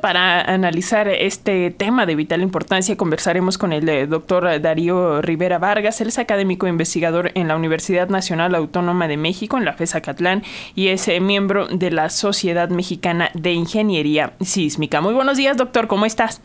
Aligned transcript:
Para 0.00 0.42
analizar 0.42 1.08
este 1.08 1.70
tema 1.70 2.06
de 2.06 2.14
vital 2.14 2.42
importancia, 2.42 2.96
conversaremos 2.96 3.58
con 3.58 3.72
el 3.72 3.88
eh, 3.88 4.06
doctor 4.06 4.60
Darío 4.60 5.20
Rivera 5.22 5.58
Vargas. 5.58 6.00
Él 6.00 6.08
es 6.08 6.18
académico 6.18 6.66
e 6.66 6.70
investigador 6.70 7.30
en 7.34 7.48
la 7.48 7.56
Universidad 7.56 8.08
Nacional 8.08 8.54
Autónoma 8.54 9.08
de 9.08 9.16
México, 9.16 9.56
en 9.58 9.64
la 9.64 9.72
FESA 9.72 10.00
Catlán, 10.00 10.42
y 10.74 10.88
es 10.88 11.08
eh, 11.08 11.20
miembro 11.20 11.66
de 11.66 11.90
la 11.90 12.10
Sociedad 12.10 12.68
Mexicana 12.68 13.30
de 13.34 13.52
Ingeniería 13.52 14.34
Sísmica. 14.40 15.00
Muy 15.00 15.14
buenos 15.14 15.36
días, 15.36 15.56
doctor, 15.56 15.88
¿cómo 15.88 16.06
estás? 16.06 16.40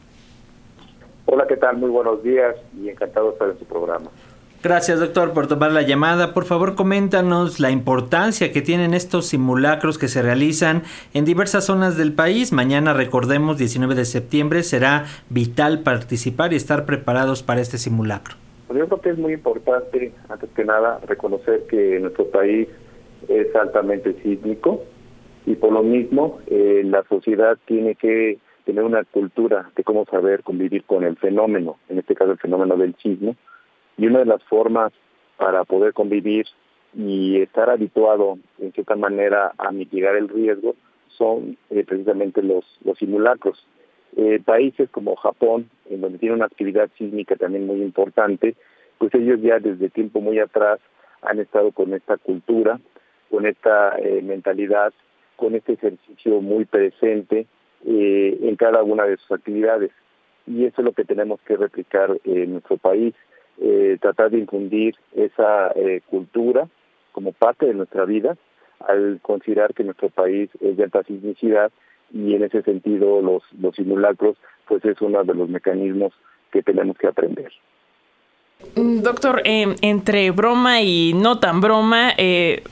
Hola, 1.25 1.45
¿qué 1.47 1.57
tal? 1.57 1.77
Muy 1.77 1.89
buenos 1.89 2.23
días 2.23 2.55
y 2.81 2.89
encantado 2.89 3.27
de 3.27 3.33
estar 3.33 3.49
en 3.49 3.59
su 3.59 3.65
programa. 3.65 4.09
Gracias, 4.63 5.01
doctor, 5.01 5.33
por 5.33 5.47
tomar 5.47 5.73
la 5.73 5.81
llamada. 5.81 6.33
Por 6.33 6.45
favor, 6.45 6.75
coméntanos 6.75 7.59
la 7.59 7.69
importancia 7.69 8.53
que 8.53 8.61
tienen 8.61 8.93
estos 8.93 9.25
simulacros 9.25 9.97
que 9.97 10.07
se 10.07 10.21
realizan 10.21 10.83
en 11.13 11.25
diversas 11.25 11.65
zonas 11.65 11.97
del 11.97 12.13
país. 12.13 12.53
Mañana, 12.53 12.93
recordemos, 12.93 13.57
19 13.57 13.93
de 13.93 14.05
septiembre, 14.05 14.63
será 14.63 15.03
vital 15.29 15.81
participar 15.81 16.53
y 16.53 16.55
estar 16.55 16.85
preparados 16.85 17.43
para 17.43 17.59
este 17.59 17.77
simulacro. 17.77 18.35
Pues 18.67 18.79
yo 18.79 18.87
creo 18.87 19.01
que 19.01 19.09
es 19.09 19.17
muy 19.17 19.33
importante, 19.33 20.13
antes 20.29 20.49
que 20.55 20.63
nada, 20.63 21.01
reconocer 21.07 21.63
que 21.69 21.99
nuestro 21.99 22.27
país 22.27 22.69
es 23.27 23.53
altamente 23.57 24.13
sísmico 24.23 24.81
y 25.45 25.55
por 25.55 25.73
lo 25.73 25.83
mismo 25.83 26.39
eh, 26.47 26.83
la 26.85 27.03
sociedad 27.09 27.57
tiene 27.65 27.95
que 27.95 28.37
tener 28.63 28.85
una 28.85 29.03
cultura 29.03 29.71
de 29.75 29.83
cómo 29.83 30.05
saber 30.05 30.41
convivir 30.41 30.85
con 30.85 31.03
el 31.03 31.17
fenómeno, 31.17 31.79
en 31.89 31.99
este 31.99 32.15
caso 32.15 32.31
el 32.31 32.37
fenómeno 32.37 32.77
del 32.77 32.95
sismo, 33.03 33.35
y 33.97 34.07
una 34.07 34.19
de 34.19 34.25
las 34.25 34.43
formas 34.43 34.91
para 35.37 35.63
poder 35.63 35.93
convivir 35.93 36.45
y 36.95 37.41
estar 37.41 37.69
habituado 37.69 38.37
en 38.59 38.71
cierta 38.71 38.95
manera 38.95 39.51
a 39.57 39.71
mitigar 39.71 40.15
el 40.15 40.29
riesgo 40.29 40.75
son 41.09 41.57
eh, 41.69 41.83
precisamente 41.83 42.41
los, 42.41 42.65
los 42.83 42.97
simulacros. 42.97 43.65
Eh, 44.15 44.39
países 44.43 44.89
como 44.89 45.15
Japón, 45.15 45.69
en 45.89 46.01
donde 46.01 46.19
tiene 46.19 46.35
una 46.35 46.45
actividad 46.45 46.89
sísmica 46.97 47.35
también 47.35 47.65
muy 47.65 47.81
importante, 47.81 48.55
pues 48.99 49.13
ellos 49.15 49.41
ya 49.41 49.59
desde 49.59 49.89
tiempo 49.89 50.21
muy 50.21 50.39
atrás 50.39 50.79
han 51.21 51.39
estado 51.39 51.71
con 51.71 51.93
esta 51.93 52.17
cultura, 52.17 52.79
con 53.31 53.45
esta 53.47 53.97
eh, 53.97 54.21
mentalidad, 54.21 54.93
con 55.35 55.55
este 55.55 55.73
ejercicio 55.73 56.41
muy 56.41 56.65
presente 56.65 57.47
en 57.85 58.55
cada 58.55 58.81
una 58.81 59.03
de 59.03 59.17
sus 59.17 59.31
actividades. 59.33 59.91
Y 60.47 60.63
eso 60.63 60.81
es 60.81 60.85
lo 60.85 60.93
que 60.93 61.03
tenemos 61.03 61.41
que 61.41 61.57
replicar 61.57 62.17
en 62.23 62.53
nuestro 62.53 62.77
país 62.77 63.13
eh, 63.61 63.97
tratar 64.01 64.31
de 64.31 64.39
infundir 64.39 64.95
esa 65.15 65.71
eh, 65.75 66.01
cultura 66.09 66.67
como 67.11 67.31
parte 67.31 67.65
de 67.65 67.73
nuestra 67.73 68.05
vida 68.05 68.35
al 68.79 69.19
considerar 69.21 69.73
que 69.73 69.83
nuestro 69.83 70.09
país 70.09 70.49
es 70.59 70.77
de 70.77 70.83
alta 70.83 71.03
sismicidad 71.03 71.71
y 72.11 72.35
en 72.35 72.43
ese 72.43 72.61
sentido 72.61 73.21
los, 73.21 73.43
simulacros 73.75 74.37
pues 74.67 74.83
es 74.85 75.01
uno 75.01 75.23
de 75.23 75.33
los 75.33 75.49
mecanismos 75.49 76.13
que 76.51 76.61
tenemos 76.61 76.97
que 76.97 77.07
aprender. 77.07 77.51
Mm, 78.75 79.01
doctor, 79.01 79.41
eh, 79.45 79.75
entre 79.81 80.31
broma 80.31 80.81
y 80.81 81.13
no 81.13 81.39
tan 81.39 81.59
broma, 81.59 82.11
eh, 82.17 82.63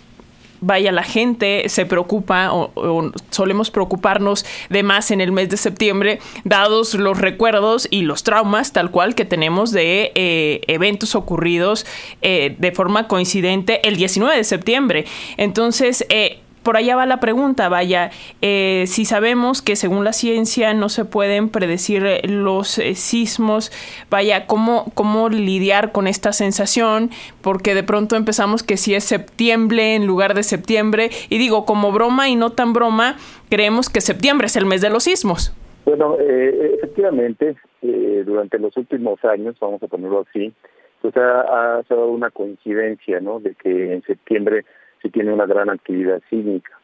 vaya, 0.61 0.91
la 0.91 1.03
gente 1.03 1.67
se 1.67 1.85
preocupa 1.85 2.53
o, 2.53 3.11
solemos 3.31 3.71
preocuparnos 3.71 4.45
de 4.69 4.83
más 4.83 5.11
en 5.11 5.19
el 5.19 5.31
mes 5.31 5.49
de 5.49 5.57
septiembre, 5.57 6.19
dados 6.43 6.93
los 6.93 7.17
recuerdos 7.17 7.87
y 7.89 8.03
los 8.03 8.23
traumas 8.23 8.71
tal 8.71 8.91
cual 8.91 9.15
que 9.15 9.25
tenemos 9.25 9.71
de 9.71 10.11
eh, 10.15 10.61
eventos 10.67 11.15
ocurridos 11.15 11.85
eh, 12.21 12.55
de 12.57 12.71
forma 12.71 13.07
coincidente 13.07 13.87
el 13.87 13.97
19 13.97 14.37
de 14.37 14.43
septiembre. 14.43 15.05
Entonces, 15.37 16.05
eh, 16.09 16.40
por 16.63 16.77
allá 16.77 16.95
va 16.95 17.05
la 17.05 17.19
pregunta, 17.19 17.69
vaya, 17.69 18.11
eh, 18.41 18.83
si 18.87 19.05
sabemos 19.05 19.61
que 19.61 19.75
según 19.75 20.03
la 20.03 20.13
ciencia 20.13 20.73
no 20.73 20.89
se 20.89 21.05
pueden 21.05 21.49
predecir 21.49 22.05
eh, 22.05 22.21
los 22.27 22.77
eh, 22.77 22.95
sismos, 22.95 23.71
vaya, 24.09 24.45
¿cómo, 24.45 24.91
¿cómo 24.93 25.29
lidiar 25.29 25.91
con 25.91 26.07
esta 26.07 26.33
sensación? 26.33 27.09
Porque 27.41 27.73
de 27.73 27.83
pronto 27.83 28.15
empezamos 28.15 28.63
que 28.63 28.77
si 28.77 28.93
es 28.93 29.03
septiembre 29.03 29.95
en 29.95 30.05
lugar 30.05 30.33
de 30.33 30.43
septiembre, 30.43 31.09
y 31.29 31.37
digo, 31.37 31.65
como 31.65 31.91
broma 31.91 32.29
y 32.29 32.35
no 32.35 32.51
tan 32.51 32.73
broma, 32.73 33.15
creemos 33.49 33.89
que 33.89 34.01
septiembre 34.01 34.47
es 34.47 34.55
el 34.55 34.65
mes 34.65 34.81
de 34.81 34.89
los 34.89 35.03
sismos. 35.03 35.53
Bueno, 35.85 36.15
efectivamente, 36.19 37.55
durante 37.81 38.59
los 38.59 38.77
últimos 38.77 39.23
años, 39.25 39.55
vamos 39.59 39.81
a 39.81 39.87
ponerlo 39.87 40.25
así, 40.29 40.53
pues 41.01 41.17
ha, 41.17 41.79
ha 41.79 41.81
dado 41.89 42.07
una 42.11 42.29
coincidencia, 42.29 43.19
¿no? 43.19 43.39
De 43.39 43.55
que 43.55 43.93
en 43.93 44.03
septiembre 44.03 44.63
sí 45.01 45.09
tiene 45.09 45.33
una 45.33 45.45
gran 45.45 45.69
actividad 45.69 46.21
sísmica. 46.29 46.81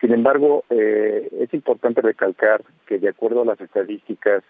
Sin 0.00 0.12
embargo, 0.12 0.64
eh, 0.70 1.28
es 1.40 1.52
importante 1.54 2.02
recalcar 2.02 2.62
que 2.86 2.98
de 2.98 3.08
acuerdo 3.08 3.42
a 3.42 3.46
las 3.46 3.60
estadísticas 3.60 4.44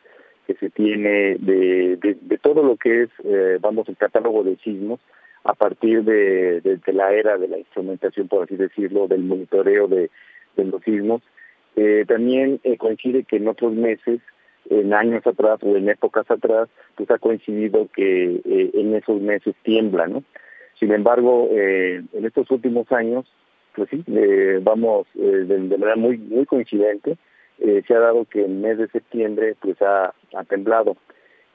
que 0.47 0.55
se 0.55 0.71
tiene 0.71 1.37
de, 1.39 1.97
de, 1.97 2.39
todo 2.39 2.63
lo 2.63 2.77
que 2.77 3.05
es, 3.05 3.11
eh, 3.25 3.59
vamos, 3.61 3.89
el 3.89 3.97
catálogo 3.97 4.45
de 4.45 4.57
sismos, 4.59 5.01
a 5.45 5.55
partir 5.55 6.03
de, 6.05 6.61
de, 6.61 6.93
la 6.93 7.13
era 7.13 7.37
de 7.37 7.49
la 7.49 7.59
instrumentación, 7.59 8.29
por 8.29 8.45
así 8.45 8.57
decirlo, 8.57 9.07
del 9.09 9.23
monitoreo 9.23 9.89
de, 9.89 10.11
los 10.57 10.83
sismos, 10.83 11.23
eh, 11.77 12.05
también 12.09 12.61
coincide 12.79 13.25
que 13.25 13.37
en 13.37 13.49
otros 13.49 13.73
meses, 13.73 14.21
en 14.71 14.95
años 14.95 15.27
atrás 15.27 15.59
o 15.63 15.77
en 15.77 15.89
épocas 15.89 16.29
atrás, 16.31 16.69
pues 16.97 17.11
ha 17.11 17.19
coincidido 17.19 17.89
que 17.95 18.41
en 18.45 18.95
esos 18.95 19.21
meses 19.21 19.55
tiembla, 19.63 20.07
¿no? 20.07 20.25
Sin 20.79 20.93
embargo, 20.93 21.49
eh, 21.51 22.03
en 22.13 22.25
estos 22.25 22.51
últimos 22.51 22.91
años, 22.93 23.25
pues 23.75 23.89
sí, 23.91 24.05
eh, 24.09 24.61
vamos 24.63 25.07
eh, 25.15 25.45
de, 25.47 25.59
manera 25.59 25.97
muy 25.97 26.19
muy 26.19 26.45
coincidente, 26.45 27.17
se 27.59 27.95
ha 27.95 27.99
dado 27.99 28.27
que 28.27 28.45
en 28.45 28.51
el 28.51 28.57
mes 28.59 28.79
de 28.79 28.89
septiembre 28.89 29.57
pues 29.61 29.81
ha, 29.81 30.13
temblado. 30.47 30.97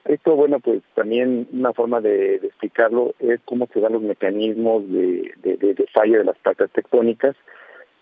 Esto, 0.06 0.36
bueno, 0.36 0.60
pues 0.60 0.81
también 0.96 1.48
una 1.54 1.74
forma 1.74 2.02
de, 2.02 2.38
explicarlo 2.38 3.14
es 3.20 3.40
cómo 3.46 3.68
se 3.72 3.80
dan 3.80 3.94
los 3.94 4.02
mecanismos 4.02 4.90
de, 4.92 5.31
de, 5.44 5.58
de, 5.58 5.86
falla 5.94 6.18
de 6.18 6.24
las 6.24 6.38
placas 6.40 6.72
tectónicas, 6.72 7.36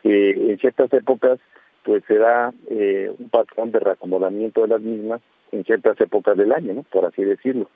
que 0.02 0.32
en 0.32 0.58
ciertas 0.60 0.94
épocas 0.94 1.40
pues 1.84 2.02
se 2.08 2.18
da 2.18 2.54
un 2.70 3.30
patrón 3.30 3.72
de 3.72 3.80
reacomodamiento 3.80 4.62
de 4.62 4.68
las 4.70 4.82
mismas 4.82 5.20
en 5.52 5.66
ciertas 5.66 6.00
épocas 6.00 6.38
del 6.38 6.54
año, 6.54 6.86
por 6.90 7.04
así 7.04 7.26
decirlo. 7.26 7.70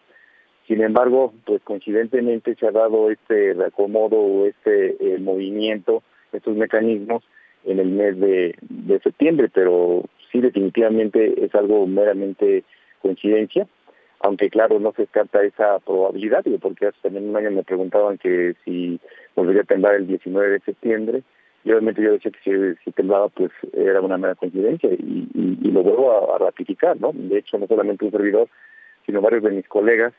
Sin 0.67 0.81
embargo, 0.81 1.33
pues 1.45 1.61
coincidentemente 1.63 2.55
se 2.55 2.67
ha 2.67 2.71
dado 2.71 3.11
este 3.11 3.53
reacomodo 3.53 4.17
o 4.17 4.45
este 4.45 4.95
eh, 4.99 5.17
movimiento, 5.19 6.03
estos 6.31 6.55
mecanismos 6.55 7.23
en 7.65 7.79
el 7.79 7.89
mes 7.89 8.19
de, 8.19 8.55
septiembre, 9.03 9.49
pero 9.53 10.03
sí 10.31 10.39
definitivamente 10.39 11.45
es 11.45 11.53
algo 11.55 11.85
meramente 11.87 12.63
coincidencia, 13.01 13.67
aunque 14.19 14.49
claro, 14.49 14.79
no 14.79 14.93
se 14.93 15.03
descarta 15.03 15.43
esa 15.43 15.79
probabilidad, 15.79 16.43
porque 16.61 16.87
hace 16.87 16.97
también 17.01 17.29
un 17.29 17.35
año 17.35 17.51
me 17.51 17.63
preguntaban 17.63 18.17
que 18.17 18.55
si 18.63 18.99
volvería 19.35 19.63
a 19.63 19.65
temblar 19.65 19.95
el 19.95 20.07
19 20.07 20.49
de 20.49 20.59
septiembre, 20.61 21.23
y 21.65 21.71
obviamente 21.71 22.01
yo 22.01 22.13
decía 22.13 22.31
que 22.31 22.75
si, 22.83 22.91
temblaba 22.91 23.29
pues 23.29 23.51
era 23.73 24.01
una 24.01 24.17
mera 24.17 24.35
coincidencia 24.35 24.89
y, 24.91 25.71
lo 25.71 25.81
vuelvo 25.81 26.33
a, 26.33 26.37
ratificar, 26.37 26.99
¿no? 26.99 27.11
De 27.13 27.39
hecho, 27.39 27.57
no 27.57 27.65
solamente 27.65 28.05
un 28.05 28.11
servidor, 28.11 28.47
sino 29.05 29.21
varios 29.21 29.43
de 29.43 29.51
mis 29.51 29.67
colegas 29.67 30.13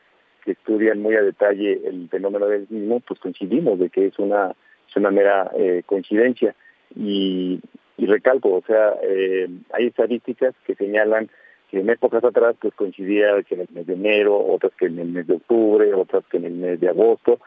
que 0.45 0.51
estudian 0.51 1.01
muy 1.01 1.15
a 1.15 1.23
detalle 1.23 1.81
el 1.83 2.07
fenómeno 2.09 2.47
del 2.47 2.67
mismo, 2.69 2.99
pues 3.01 3.19
coincidimos 3.19 3.79
de 3.79 3.89
que 3.89 4.05
es 4.05 4.19
una, 4.19 4.51
es 4.87 4.95
una 4.95 5.11
mera 5.11 5.51
eh, 5.57 5.81
coincidencia. 5.85 6.55
Y, 6.95 7.59
recalco, 7.97 8.53
o 8.53 8.63
sea, 8.65 8.93
eh, 9.01 9.49
hay 9.73 9.87
estadísticas 9.87 10.53
que 10.65 10.75
señalan 10.75 11.29
que 11.71 11.79
en 11.79 11.89
épocas 11.89 12.23
atrás 12.23 12.55
pues 12.61 12.73
coincidía 12.75 13.41
que 13.43 13.55
en 13.55 13.61
el 13.61 13.67
mes 13.71 13.87
de 13.87 13.93
enero, 13.93 14.37
otras 14.37 14.73
que 14.75 14.85
en 14.85 14.99
el 14.99 15.07
mes 15.07 15.25
de 15.25 15.35
octubre, 15.35 15.91
otras 15.93 16.23
que 16.27 16.37
en 16.37 16.45
el 16.45 16.53
mes 16.53 16.79
de 16.79 16.89
agosto, 16.89 17.39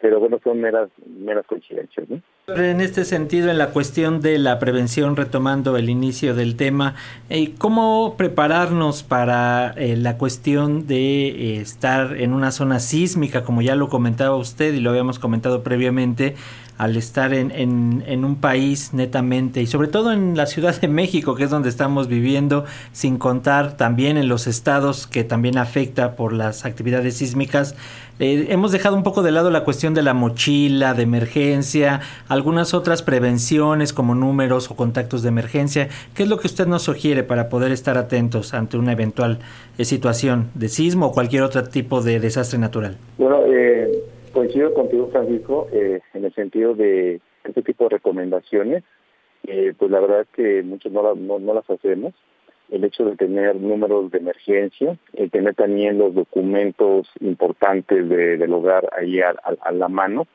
pero 0.00 0.20
bueno, 0.20 0.38
son 0.44 0.60
meras, 0.60 0.90
meras 1.06 1.44
coincidencias. 1.46 2.08
¿no? 2.08 2.20
En 2.46 2.82
este 2.82 3.06
sentido, 3.06 3.50
en 3.50 3.56
la 3.56 3.70
cuestión 3.70 4.20
de 4.20 4.38
la 4.38 4.58
prevención, 4.58 5.16
retomando 5.16 5.78
el 5.78 5.88
inicio 5.88 6.34
del 6.34 6.56
tema, 6.56 6.94
eh, 7.30 7.54
¿cómo 7.56 8.16
prepararnos 8.18 9.02
para 9.02 9.70
eh, 9.78 9.96
la 9.96 10.18
cuestión 10.18 10.86
de 10.86 11.28
eh, 11.28 11.60
estar 11.62 12.14
en 12.18 12.34
una 12.34 12.52
zona 12.52 12.80
sísmica, 12.80 13.44
como 13.44 13.62
ya 13.62 13.76
lo 13.76 13.88
comentaba 13.88 14.36
usted 14.36 14.74
y 14.74 14.80
lo 14.80 14.90
habíamos 14.90 15.18
comentado 15.18 15.62
previamente? 15.62 16.36
al 16.76 16.96
estar 16.96 17.32
en, 17.32 17.52
en, 17.52 18.24
un 18.24 18.36
país 18.36 18.92
netamente 18.92 19.62
y 19.62 19.66
sobre 19.68 19.86
todo 19.86 20.10
en 20.10 20.36
la 20.36 20.46
Ciudad 20.46 20.78
de 20.80 20.88
México, 20.88 21.36
que 21.36 21.44
es 21.44 21.50
donde 21.50 21.68
estamos 21.68 22.08
viviendo, 22.08 22.64
sin 22.92 23.16
contar 23.16 23.76
también 23.76 24.16
en 24.16 24.28
los 24.28 24.48
estados 24.48 25.06
que 25.06 25.22
también 25.22 25.56
afecta 25.56 26.16
por 26.16 26.32
las 26.32 26.64
actividades 26.64 27.16
sísmicas. 27.16 27.76
Hemos 28.18 28.72
dejado 28.72 28.96
un 28.96 29.02
poco 29.02 29.22
de 29.22 29.32
lado 29.32 29.50
la 29.50 29.64
cuestión 29.64 29.94
de 29.94 30.02
la 30.02 30.14
mochila, 30.14 30.94
de 30.94 31.02
emergencia, 31.02 32.00
algunas 32.34 32.74
otras 32.74 33.02
prevenciones 33.02 33.92
como 33.92 34.14
números 34.14 34.70
o 34.70 34.76
contactos 34.76 35.22
de 35.22 35.30
emergencia. 35.30 35.88
¿Qué 36.14 36.24
es 36.24 36.28
lo 36.28 36.38
que 36.38 36.46
usted 36.46 36.66
nos 36.66 36.82
sugiere 36.82 37.22
para 37.22 37.48
poder 37.48 37.72
estar 37.72 37.96
atentos 37.96 38.52
ante 38.52 38.76
una 38.76 38.92
eventual 38.92 39.38
eh, 39.78 39.84
situación 39.84 40.50
de 40.54 40.68
sismo 40.68 41.06
o 41.06 41.12
cualquier 41.12 41.42
otro 41.42 41.64
tipo 41.64 42.02
de 42.02 42.20
desastre 42.20 42.58
natural? 42.58 42.96
Bueno, 43.18 43.42
eh 43.46 43.90
Coincido 44.34 44.74
contigo, 44.74 45.08
Francisco, 45.12 45.68
eh, 45.72 46.00
en 46.12 46.24
el 46.24 46.34
sentido 46.34 46.74
de 46.74 47.20
este 47.44 47.62
tipo 47.62 47.84
de 47.84 47.90
recomendaciones, 47.90 48.82
eh, 49.46 49.72
pues 49.78 49.92
la 49.92 50.00
verdad 50.00 50.22
es 50.22 50.28
que 50.34 50.64
muchos 50.64 50.90
no, 50.90 51.14
no, 51.14 51.54
las 51.54 51.70
hacemos. 51.70 52.14
el 52.68 52.82
hecho 52.82 53.04
de 53.04 53.14
tener 53.14 53.54
números 53.54 54.10
de 54.10 54.18
emergencia, 54.18 54.98
el 55.12 55.30
tener 55.30 55.54
también 55.54 55.98
los 55.98 56.14
documentos 56.14 57.08
importantes 57.20 58.08
del 58.08 58.52
hogar 58.52 58.90
ahí 58.98 59.20
a, 59.20 59.36
la 59.70 59.88
mano, 59.88 60.26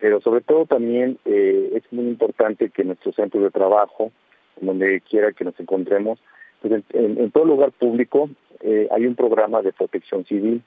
pero 0.00 0.20
sobre 0.20 0.40
todo 0.40 0.66
también 0.66 1.18
eh, 1.24 1.72
es 1.74 1.82
muy 1.92 2.06
importante 2.06 2.70
que 2.70 2.84
nuestros 2.84 3.14
centros 3.14 3.42
de 3.42 3.50
trabajo, 3.50 4.10
donde 4.60 5.00
quiera 5.02 5.32
que 5.32 5.44
nos 5.44 5.58
encontremos, 5.60 6.18
pues 6.60 6.82
en, 6.92 7.30
todo 7.30 7.44
lugar 7.44 7.72
público 7.72 8.28
eh, 8.60 8.88
hay 8.90 9.06
un 9.06 9.14
programa 9.14 9.62
de 9.62 9.72
protección 9.72 10.24
civil 10.24 10.62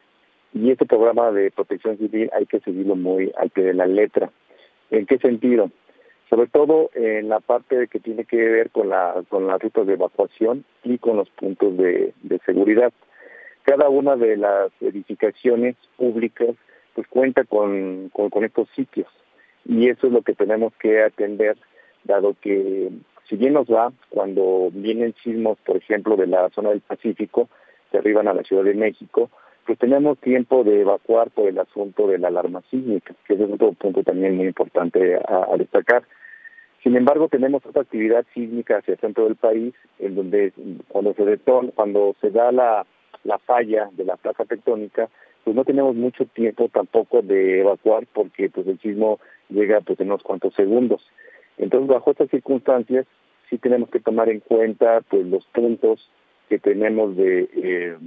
y 0.53 0.71
este 0.71 0.85
programa 0.85 1.31
de 1.31 1.51
protección 1.51 1.97
civil 1.97 2.29
hay 2.33 2.45
que 2.45 2.59
seguirlo 2.59 2.95
muy 2.95 3.31
al 3.37 3.49
pie 3.49 3.65
de 3.65 3.73
la 3.73 3.85
letra. 3.85 4.31
¿En 4.91 5.05
qué 5.05 5.17
sentido? 5.17 5.71
sobre 6.33 6.47
todo 6.47 6.89
en 6.95 7.29
la 7.29 7.41
parte 7.41 7.87
que 7.87 7.99
tiene 7.99 8.25
que 8.25 8.37
ver 8.37 8.71
con 8.71 8.89
la 8.89 9.23
con 9.29 9.45
las 9.45 9.61
rutas 9.61 9.85
de 9.85 9.93
evacuación 9.93 10.65
y 10.83 10.97
con 10.97 11.17
los 11.17 11.29
puntos 11.29 11.77
de, 11.77 12.11
seguridad. 12.43 12.91
Cada 13.61 13.87
una 13.89 14.15
de 14.15 14.37
las 14.37 14.71
edificaciones 14.81 15.75
públicas 15.95 16.55
pues 16.95 17.07
cuenta 17.07 17.43
con, 17.43 18.09
con, 18.09 18.43
estos 18.43 18.67
sitios 18.75 19.07
y 19.65 19.89
eso 19.89 20.07
es 20.07 20.13
lo 20.13 20.21
que 20.21 20.33
tenemos 20.33 20.73
que 20.79 21.01
atender, 21.01 21.57
dado 22.03 22.35
que 22.41 22.89
si 23.29 23.37
bien 23.37 23.53
nos 23.53 23.67
va, 23.67 23.93
cuando 24.09 24.69
vienen 24.73 25.15
sismos, 25.23 25.57
por 25.65 25.77
ejemplo, 25.77 26.15
de 26.17 26.27
la 26.27 26.49
zona 26.49 26.69
del 26.69 26.81
Pacífico, 26.81 27.49
que 27.91 27.97
arriban 27.97 28.27
a 28.27 28.33
la 28.33 28.43
Ciudad 28.43 28.63
de 28.63 28.73
México, 28.73 29.29
pues 29.65 29.79
tenemos 29.79 30.17
tiempo 30.19 30.63
de 30.63 30.81
evacuar 30.81 31.29
por 31.31 31.47
el 31.47 31.57
asunto 31.57 32.07
de 32.07 32.17
la 32.17 32.27
alarma 32.27 32.61
sísmica, 32.69 33.15
que 33.25 33.35
es 33.35 33.41
otro 33.41 33.71
punto 33.73 34.03
también 34.03 34.35
muy 34.35 34.47
importante 34.47 35.15
a 35.15 35.55
destacar. 35.57 36.03
Sin 36.83 36.97
embargo, 36.97 37.29
tenemos 37.29 37.65
otra 37.65 37.83
actividad 37.83 38.25
sísmica 38.33 38.77
hacia 38.77 38.95
el 38.95 38.99
centro 38.99 39.23
del 39.23 39.37
país, 39.37 39.73
en 39.99 40.15
donde 40.15 40.51
cuando 40.89 41.13
se 41.13 41.23
detona, 41.23 41.71
cuando 41.73 42.13
se 42.19 42.29
da 42.29 42.51
la, 42.51 42.85
la 43.23 43.37
falla 43.39 43.89
de 43.93 44.03
la 44.03 44.17
placa 44.17 44.43
tectónica, 44.43 45.09
pues 45.45 45.55
no 45.55 45.63
tenemos 45.63 45.95
mucho 45.95 46.25
tiempo 46.25 46.67
tampoco 46.67 47.21
de 47.21 47.61
evacuar 47.61 48.05
porque 48.13 48.49
pues 48.49 48.67
el 48.67 48.79
sismo 48.79 49.19
llega 49.49 49.81
pues 49.81 49.99
en 49.99 50.07
unos 50.07 50.23
cuantos 50.23 50.53
segundos. 50.55 51.05
Entonces, 51.57 51.87
bajo 51.87 52.11
estas 52.11 52.29
circunstancias, 52.29 53.05
sí 53.49 53.57
tenemos 53.57 53.89
que 53.89 53.99
tomar 53.99 54.29
en 54.29 54.39
cuenta 54.39 55.01
pues 55.01 55.25
los 55.25 55.45
puntos 55.47 56.09
que 56.49 56.59
tenemos 56.59 57.15
de, 57.15 57.49
eh, 57.55 57.97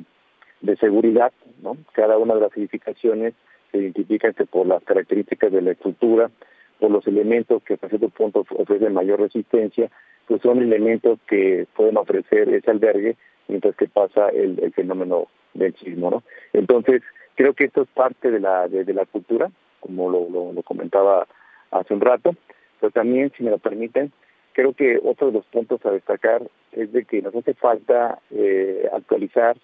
de 0.61 0.77
seguridad, 0.77 1.33
¿no? 1.63 1.77
Cada 1.93 2.19
una 2.19 2.35
de 2.35 2.41
las 2.41 2.57
edificaciones 2.57 3.35
se 3.71 3.79
identifica 3.79 4.33
por 4.51 4.67
las 4.67 4.83
características 4.85 5.53
de 5.53 5.63
la 5.63 5.73
estructura, 5.73 6.31
por 6.79 6.91
los 6.91 7.07
elementos 7.07 7.63
que 7.63 7.75
hasta 7.75 7.89
cierto 7.89 8.09
punto 8.11 8.45
ofrecen 8.57 8.93
mayor 8.93 9.21
resistencia, 9.21 9.91
pues 10.27 10.43
son 10.43 10.59
elementos 10.61 11.19
que 11.27 11.67
pueden 11.75 11.97
ofrecer 11.97 12.49
ese 12.49 12.71
albergue 12.71 13.17
mientras 13.49 13.77
que 13.77 13.89
pasa 13.89 14.29
el, 14.29 14.73
fenómeno 14.73 15.29
del 15.55 15.75
sismo, 15.77 16.11
¿no? 16.11 16.23
Entonces, 16.53 17.03
creo 17.35 17.55
que 17.55 17.65
esto 17.65 17.83
es 17.83 17.89
parte 17.89 18.31
de 18.31 18.41
la, 18.41 18.69
de, 18.69 18.93
la 18.93 19.07
cultura, 19.07 19.51
como 19.87 20.11
lo, 20.11 20.63
comentaba 20.63 21.27
hace 21.71 21.95
un 21.95 22.01
rato, 22.01 22.35
pero 22.81 22.91
también, 22.91 23.33
si 23.37 23.43
me 23.43 23.51
lo 23.51 23.59
permiten, 23.59 24.13
creo 24.53 24.73
que 24.73 24.99
otro 25.03 25.29
de 25.29 25.35
los 25.35 25.47
puntos 25.47 25.85
a 25.85 25.91
destacar 25.91 26.43
es 26.73 26.93
de 26.93 27.05
que 27.05 27.23
nos 27.23 27.35
hace 27.35 27.55
falta 27.55 28.19
eh, 28.31 28.89
actualizar 28.93 29.57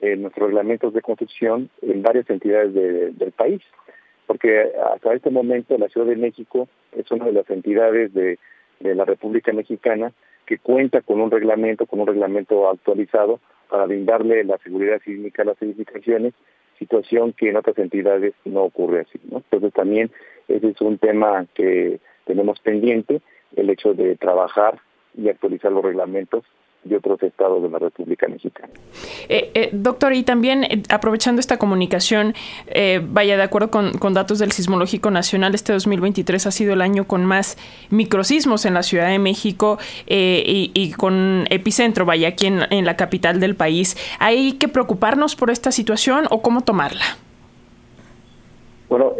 eh, 0.00 0.16
nuestros 0.16 0.48
reglamentos 0.48 0.92
de 0.92 1.02
construcción 1.02 1.70
en 1.82 2.02
varias 2.02 2.28
entidades 2.28 2.74
del 2.74 3.32
país 3.32 3.62
porque 4.26 4.72
hasta 4.92 5.14
este 5.14 5.30
momento 5.30 5.76
la 5.78 5.88
Ciudad 5.88 6.06
de 6.06 6.16
México 6.16 6.68
es 6.92 7.10
una 7.10 7.26
de 7.26 7.32
las 7.32 7.48
entidades 7.50 8.12
de, 8.14 8.38
la 8.80 9.04
República 9.04 9.52
Mexicana 9.52 10.12
que 10.44 10.58
cuenta 10.58 11.00
con 11.00 11.20
un 11.20 11.30
reglamento, 11.30 11.86
con 11.86 12.00
un 12.00 12.06
reglamento 12.06 12.68
actualizado 12.68 13.40
para 13.70 13.86
brindarle 13.86 14.44
la 14.44 14.58
seguridad 14.58 15.00
sísmica 15.02 15.42
a 15.42 15.46
las 15.46 15.62
edificaciones, 15.62 16.34
situación 16.78 17.32
que 17.32 17.50
en 17.50 17.56
otras 17.56 17.78
entidades 17.78 18.34
no 18.44 18.62
ocurre 18.62 19.00
así. 19.02 19.20
¿no? 19.30 19.38
Entonces 19.38 19.72
también 19.72 20.10
ese 20.48 20.68
es 20.68 20.80
un 20.80 20.98
tema 20.98 21.46
que 21.54 22.00
tenemos 22.26 22.60
pendiente, 22.60 23.20
el 23.56 23.70
hecho 23.70 23.94
de 23.94 24.16
trabajar 24.16 24.80
y 25.16 25.28
actualizar 25.28 25.72
los 25.72 25.84
reglamentos 25.84 26.44
de 26.84 26.96
otros 26.96 27.22
estados 27.22 27.62
de 27.62 27.70
la 27.70 27.78
República 27.78 28.28
Mexicana. 28.28 28.72
Eh, 29.28 29.50
eh, 29.54 29.70
doctor, 29.72 30.12
y 30.12 30.22
también 30.22 30.64
eh, 30.64 30.82
aprovechando 30.90 31.40
esta 31.40 31.58
comunicación, 31.58 32.34
vaya 33.08 33.36
de 33.36 33.42
acuerdo 33.42 33.70
con, 33.70 34.14
datos 34.14 34.38
del 34.38 34.52
Sismológico 34.52 35.10
Nacional, 35.10 35.54
este 35.54 35.72
2023 35.72 36.46
ha 36.46 36.50
sido 36.50 36.74
el 36.74 36.82
año 36.82 37.06
con 37.06 37.24
más 37.24 37.56
microsismos 37.90 38.64
en 38.66 38.74
la 38.74 38.82
Ciudad 38.82 39.08
de 39.08 39.18
México 39.18 39.78
y, 40.06 40.92
con 40.96 41.46
epicentro, 41.50 42.04
vaya 42.04 42.28
aquí 42.28 42.46
en, 42.46 42.60
en, 42.70 42.84
la 42.84 42.96
capital 42.96 43.40
del 43.40 43.56
país. 43.56 43.96
¿Hay 44.18 44.52
que 44.52 44.68
preocuparnos 44.68 45.36
por 45.36 45.50
esta 45.50 45.72
situación 45.72 46.26
o 46.30 46.42
cómo 46.42 46.62
tomarla? 46.62 47.16
Bueno, 48.88 49.14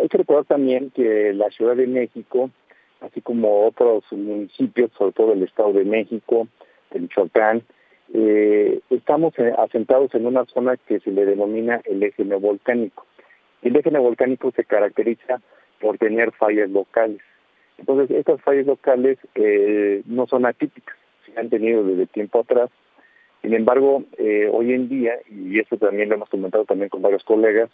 hay 0.00 0.08
que 0.08 0.18
recordar 0.18 0.44
también 0.44 0.90
que 0.90 1.32
la 1.34 1.50
Ciudad 1.50 1.76
de 1.76 1.86
México 1.86 2.50
así 3.00 3.20
como 3.20 3.66
otros 3.66 4.04
municipios, 4.12 4.90
sobre 4.96 5.12
todo 5.12 5.32
el 5.32 5.42
Estado 5.42 5.72
de 5.72 5.84
México, 5.84 6.48
de 6.90 7.00
Michoacán, 7.00 7.62
eh, 8.14 8.80
estamos 8.90 9.34
asentados 9.58 10.14
en 10.14 10.26
una 10.26 10.44
zona 10.46 10.76
que 10.76 11.00
se 11.00 11.10
le 11.10 11.26
denomina 11.26 11.80
el 11.84 12.02
eje 12.02 12.24
neovolcánico. 12.24 13.06
El 13.62 13.76
eje 13.76 13.90
neovolcánico 13.90 14.50
se 14.52 14.64
caracteriza 14.64 15.40
por 15.80 15.98
tener 15.98 16.32
fallas 16.32 16.70
locales. 16.70 17.20
Entonces, 17.76 18.16
estas 18.16 18.40
fallas 18.42 18.66
locales 18.66 19.18
eh, 19.34 20.02
no 20.06 20.26
son 20.26 20.46
atípicas, 20.46 20.96
se 21.24 21.38
han 21.38 21.48
tenido 21.48 21.84
desde 21.84 22.06
tiempo 22.06 22.40
atrás. 22.40 22.70
Sin 23.42 23.54
embargo, 23.54 24.04
eh, 24.16 24.48
hoy 24.52 24.72
en 24.72 24.88
día, 24.88 25.14
y 25.30 25.60
eso 25.60 25.76
también 25.76 26.08
lo 26.08 26.16
hemos 26.16 26.28
comentado 26.28 26.64
también 26.64 26.88
con 26.88 27.02
varios 27.02 27.22
colegas, 27.22 27.70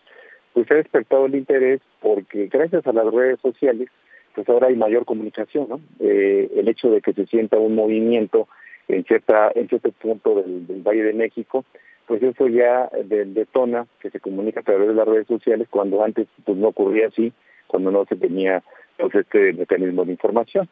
pues 0.53 0.67
se 0.67 0.75
ha 0.75 0.77
despertado 0.77 1.27
el 1.27 1.35
interés 1.35 1.81
porque 2.01 2.49
gracias 2.49 2.87
a 2.87 2.93
las 2.93 3.13
redes 3.13 3.41
sociales 3.41 3.89
pues 4.35 4.49
ahora 4.49 4.69
hay 4.69 4.77
mayor 4.77 5.05
comunicación, 5.05 5.69
¿no? 5.69 5.81
Eh, 6.01 6.51
el 6.57 6.69
hecho 6.69 6.91
de 6.91 7.01
que 7.01 7.13
se 7.13 7.27
sienta 7.27 7.57
un 7.57 7.75
movimiento 7.75 8.49
en 8.89 9.05
cierta 9.05 9.51
en 9.55 9.69
cierto 9.69 9.93
punto 9.93 10.35
del, 10.35 10.83
Valle 10.83 11.05
de 11.05 11.13
México, 11.15 11.65
pues 12.07 12.23
eso 12.23 12.49
ya 12.49 12.91
detona 13.07 13.87
que 14.01 14.11
se 14.11 14.21
comunica 14.21 14.61
a 14.61 14.65
través 14.65 14.89
de 14.89 14.95
las 14.95 15.09
redes 15.09 15.27
sociales 15.27 15.69
cuando 15.71 16.05
antes 16.05 16.27
pues 16.45 16.59
no 16.59 16.69
ocurría 16.69 17.07
así, 17.07 17.33
cuando 17.67 17.91
no 17.91 18.05
se 18.05 18.17
tenía 18.17 18.63
pues, 18.99 19.15
este 19.15 19.53
mecanismo 19.55 20.05
de 20.05 20.13
información. 20.13 20.69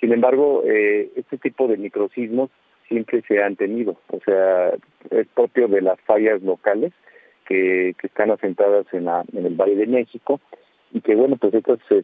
Sin 0.00 0.12
embargo, 0.12 0.62
eh, 0.66 1.10
este 1.16 1.38
tipo 1.38 1.68
de 1.68 1.76
microsismos 1.76 2.50
siempre 2.88 3.22
se 3.22 3.42
han 3.42 3.56
tenido, 3.56 3.96
o 4.08 4.20
sea, 4.24 4.72
es 5.10 5.26
propio 5.34 5.68
de 5.68 5.82
las 5.82 6.00
fallas 6.02 6.42
locales 6.42 6.92
que, 7.46 7.94
están 8.02 8.30
asentadas 8.30 8.86
en 8.92 9.08
el 9.08 9.54
Valle 9.54 9.76
de 9.76 9.86
México 9.86 10.40
y 10.92 11.00
que 11.00 11.14
bueno, 11.14 11.36
pues 11.36 11.54
estas 11.54 11.78
se, 11.88 12.02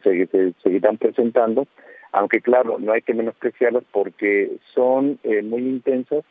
seguirán 0.63 0.97
presentando, 0.97 1.67
aunque 2.11 2.41
claro, 2.41 2.77
no 2.79 2.91
hay 2.91 3.01
que 3.01 3.13
menospreciarlas 3.13 3.83
porque 3.91 4.51
son 4.73 5.19
eh, 5.23 5.41
muy 5.41 5.61
intensas 5.61 6.23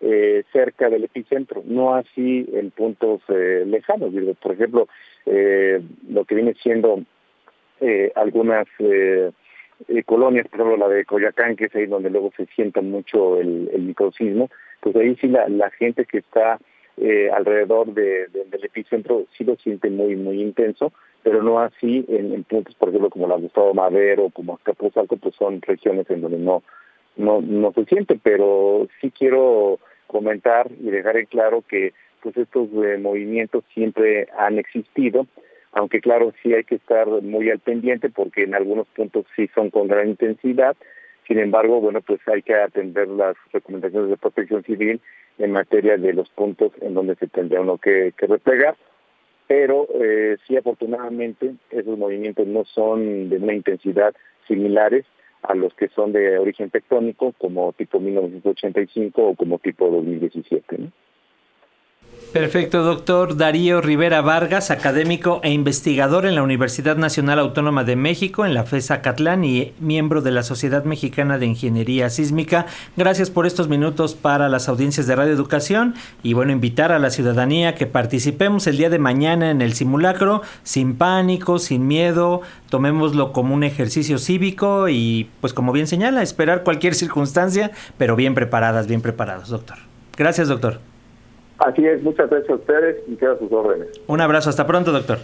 eh, 0.00 0.44
cerca 0.52 0.88
del 0.88 1.04
epicentro, 1.04 1.62
no 1.64 1.94
así 1.94 2.48
en 2.52 2.70
puntos 2.70 3.22
eh, 3.28 3.64
lejanos. 3.66 4.12
Por 4.40 4.52
ejemplo, 4.52 4.88
lo 5.26 6.24
que 6.24 6.34
viene 6.34 6.54
siendo 6.62 7.02
algunas 8.14 8.66
colonias, 10.04 10.46
por 10.48 10.60
ejemplo 10.60 10.76
la 10.76 10.88
de 10.88 11.04
Coyacán, 11.04 11.56
que 11.56 11.64
es 11.64 11.74
ahí 11.74 11.86
donde 11.86 12.10
luego 12.10 12.30
se 12.36 12.46
sienta 12.46 12.80
mucho 12.80 13.40
el, 13.40 13.68
el 13.72 13.82
microsismo, 13.82 14.48
pues 14.80 14.94
ahí 14.96 15.16
sí 15.20 15.28
la, 15.28 15.48
la 15.48 15.70
gente 15.70 16.04
que 16.04 16.18
está 16.18 16.58
alrededor 17.32 17.92
del 17.92 18.64
epicentro 18.64 19.26
sí 19.36 19.44
lo 19.44 19.56
siente 19.56 19.90
muy, 19.90 20.16
muy 20.16 20.40
intenso, 20.42 20.92
pero 21.22 21.42
no 21.42 21.58
así 21.58 22.04
en, 22.08 22.44
puntos, 22.44 22.74
por 22.76 22.88
ejemplo, 22.88 23.10
como 23.10 23.26
la 23.26 23.36
Gustavo 23.36 23.74
Madero, 23.74 24.30
como 24.30 24.54
Acapulco, 24.54 25.16
pues 25.16 25.34
son 25.34 25.60
regiones 25.60 26.08
en 26.08 26.20
donde 26.20 26.38
no, 26.38 26.62
no, 27.16 27.40
no 27.40 27.72
se 27.72 27.84
siente, 27.86 28.18
pero 28.22 28.86
sí 29.00 29.10
quiero 29.10 29.80
comentar 30.06 30.70
y 30.80 30.90
dejar 30.90 31.16
en 31.16 31.26
claro 31.26 31.64
que 31.68 31.94
pues 32.22 32.36
estos 32.36 32.68
eh, 32.84 32.98
movimientos 32.98 33.64
siempre 33.74 34.28
han 34.38 34.58
existido, 34.58 35.26
aunque 35.72 36.00
claro, 36.00 36.32
sí 36.42 36.54
hay 36.54 36.64
que 36.64 36.76
estar 36.76 37.06
muy 37.08 37.50
al 37.50 37.58
pendiente 37.58 38.08
porque 38.08 38.44
en 38.44 38.54
algunos 38.54 38.86
puntos 38.88 39.26
sí 39.34 39.48
son 39.54 39.70
con 39.70 39.88
gran 39.88 40.08
intensidad, 40.08 40.76
sin 41.26 41.38
embargo, 41.38 41.80
bueno, 41.80 42.00
pues 42.00 42.20
hay 42.28 42.42
que 42.42 42.54
atender 42.54 43.08
las 43.08 43.36
recomendaciones 43.52 44.10
de 44.10 44.16
protección 44.16 44.62
civil 44.64 45.00
en 45.38 45.52
materia 45.52 45.96
de 45.96 46.12
los 46.12 46.28
puntos 46.30 46.72
en 46.80 46.94
donde 46.94 47.14
se 47.16 47.26
tendría 47.26 47.60
uno 47.60 47.78
que, 47.78 48.12
que 48.16 48.26
replegar 48.26 48.76
pero 49.46 49.86
eh, 49.94 50.36
sí 50.46 50.56
afortunadamente 50.56 51.54
esos 51.70 51.98
movimientos 51.98 52.46
no 52.46 52.64
son 52.64 53.28
de 53.28 53.36
una 53.36 53.54
intensidad 53.54 54.14
similares 54.46 55.04
a 55.42 55.54
los 55.54 55.72
que 55.74 55.88
son 55.88 56.12
de 56.12 56.38
origen 56.38 56.70
tectónico 56.70 57.32
como 57.38 57.72
tipo 57.72 58.00
1985 58.00 59.22
o 59.22 59.34
como 59.34 59.58
tipo 59.58 59.88
2017. 59.88 60.90
Perfecto, 62.36 62.82
doctor 62.82 63.38
Darío 63.38 63.80
Rivera 63.80 64.20
Vargas, 64.20 64.70
académico 64.70 65.40
e 65.42 65.52
investigador 65.52 66.26
en 66.26 66.34
la 66.34 66.42
Universidad 66.42 66.98
Nacional 66.98 67.38
Autónoma 67.38 67.82
de 67.82 67.96
México, 67.96 68.44
en 68.44 68.52
la 68.52 68.64
FESA 68.64 69.00
Catlán 69.00 69.42
y 69.42 69.72
miembro 69.80 70.20
de 70.20 70.32
la 70.32 70.42
Sociedad 70.42 70.84
Mexicana 70.84 71.38
de 71.38 71.46
Ingeniería 71.46 72.10
Sísmica. 72.10 72.66
Gracias 72.94 73.30
por 73.30 73.46
estos 73.46 73.68
minutos 73.68 74.14
para 74.14 74.50
las 74.50 74.68
audiencias 74.68 75.06
de 75.06 75.16
Radio 75.16 75.32
Educación 75.32 75.94
y 76.22 76.34
bueno, 76.34 76.52
invitar 76.52 76.92
a 76.92 76.98
la 76.98 77.08
ciudadanía 77.08 77.74
que 77.74 77.86
participemos 77.86 78.66
el 78.66 78.76
día 78.76 78.90
de 78.90 78.98
mañana 78.98 79.50
en 79.50 79.62
el 79.62 79.72
simulacro 79.72 80.42
sin 80.62 80.96
pánico, 80.96 81.58
sin 81.58 81.86
miedo, 81.86 82.42
tomémoslo 82.68 83.32
como 83.32 83.54
un 83.54 83.64
ejercicio 83.64 84.18
cívico 84.18 84.90
y 84.90 85.30
pues 85.40 85.54
como 85.54 85.72
bien 85.72 85.86
señala, 85.86 86.22
esperar 86.22 86.64
cualquier 86.64 86.94
circunstancia, 86.94 87.70
pero 87.96 88.14
bien 88.14 88.34
preparadas, 88.34 88.88
bien 88.88 89.00
preparados, 89.00 89.48
doctor. 89.48 89.78
Gracias, 90.18 90.48
doctor. 90.48 90.80
Así 91.58 91.86
es, 91.86 92.02
muchas 92.02 92.28
gracias 92.28 92.50
a 92.50 92.54
ustedes 92.54 93.02
y 93.08 93.16
quedan 93.16 93.38
sus 93.38 93.50
órdenes. 93.50 93.88
Un 94.06 94.20
abrazo, 94.20 94.50
hasta 94.50 94.66
pronto, 94.66 94.92
doctor. 94.92 95.18